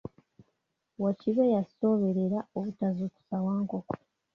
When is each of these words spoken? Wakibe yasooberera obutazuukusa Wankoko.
Wakibe 1.03 1.43
yasooberera 1.55 2.39
obutazuukusa 2.57 3.35
Wankoko. 3.45 3.93